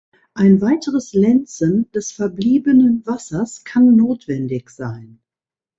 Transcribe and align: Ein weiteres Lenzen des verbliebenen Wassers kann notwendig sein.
Ein 0.33 0.61
weiteres 0.61 1.13
Lenzen 1.13 1.91
des 1.91 2.11
verbliebenen 2.11 3.05
Wassers 3.05 3.63
kann 3.65 3.95
notwendig 3.95 4.71
sein. 4.71 5.19